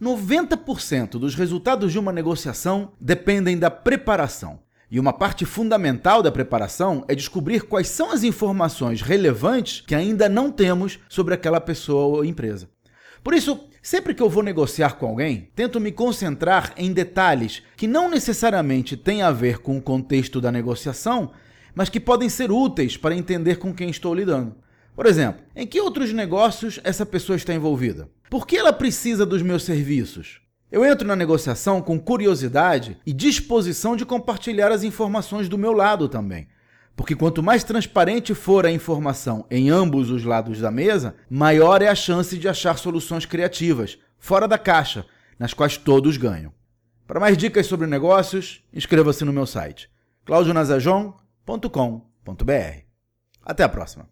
90% 0.00 1.18
dos 1.18 1.34
resultados 1.34 1.92
de 1.92 1.98
uma 1.98 2.12
negociação 2.12 2.92
dependem 2.98 3.58
da 3.58 3.70
preparação. 3.70 4.60
E 4.90 4.98
uma 4.98 5.12
parte 5.12 5.44
fundamental 5.44 6.22
da 6.22 6.32
preparação 6.32 7.04
é 7.06 7.14
descobrir 7.14 7.62
quais 7.62 7.88
são 7.88 8.10
as 8.10 8.24
informações 8.24 9.02
relevantes 9.02 9.82
que 9.82 9.94
ainda 9.94 10.28
não 10.28 10.50
temos 10.50 10.98
sobre 11.08 11.34
aquela 11.34 11.60
pessoa 11.60 12.16
ou 12.16 12.24
empresa. 12.24 12.68
Por 13.22 13.34
isso, 13.34 13.68
sempre 13.82 14.14
que 14.14 14.22
eu 14.22 14.30
vou 14.30 14.42
negociar 14.42 14.96
com 14.96 15.06
alguém, 15.06 15.50
tento 15.54 15.78
me 15.78 15.92
concentrar 15.92 16.72
em 16.76 16.92
detalhes 16.92 17.62
que 17.76 17.86
não 17.86 18.08
necessariamente 18.08 18.96
têm 18.96 19.22
a 19.22 19.30
ver 19.30 19.58
com 19.58 19.76
o 19.76 19.82
contexto 19.82 20.40
da 20.40 20.50
negociação, 20.50 21.30
mas 21.74 21.90
que 21.90 22.00
podem 22.00 22.28
ser 22.28 22.50
úteis 22.50 22.96
para 22.96 23.14
entender 23.14 23.56
com 23.56 23.74
quem 23.74 23.90
estou 23.90 24.14
lidando. 24.14 24.56
Por 25.00 25.06
exemplo, 25.06 25.40
em 25.56 25.66
que 25.66 25.80
outros 25.80 26.12
negócios 26.12 26.78
essa 26.84 27.06
pessoa 27.06 27.34
está 27.34 27.54
envolvida? 27.54 28.10
Por 28.28 28.46
que 28.46 28.58
ela 28.58 28.70
precisa 28.70 29.24
dos 29.24 29.40
meus 29.40 29.62
serviços? 29.62 30.42
Eu 30.70 30.84
entro 30.84 31.08
na 31.08 31.16
negociação 31.16 31.80
com 31.80 31.98
curiosidade 31.98 32.98
e 33.06 33.12
disposição 33.14 33.96
de 33.96 34.04
compartilhar 34.04 34.70
as 34.70 34.82
informações 34.82 35.48
do 35.48 35.56
meu 35.56 35.72
lado 35.72 36.06
também. 36.06 36.48
Porque 36.94 37.16
quanto 37.16 37.42
mais 37.42 37.64
transparente 37.64 38.34
for 38.34 38.66
a 38.66 38.70
informação 38.70 39.46
em 39.50 39.70
ambos 39.70 40.10
os 40.10 40.22
lados 40.22 40.60
da 40.60 40.70
mesa, 40.70 41.14
maior 41.30 41.80
é 41.80 41.88
a 41.88 41.94
chance 41.94 42.36
de 42.36 42.46
achar 42.46 42.76
soluções 42.76 43.24
criativas, 43.24 43.96
fora 44.18 44.46
da 44.46 44.58
caixa, 44.58 45.06
nas 45.38 45.54
quais 45.54 45.78
todos 45.78 46.18
ganham. 46.18 46.52
Para 47.06 47.20
mais 47.20 47.38
dicas 47.38 47.66
sobre 47.66 47.86
negócios, 47.86 48.62
inscreva-se 48.70 49.24
no 49.24 49.32
meu 49.32 49.46
site 49.46 49.88
claudionazajon.com.br. 50.26 52.84
Até 53.42 53.64
a 53.64 53.68
próxima! 53.70 54.10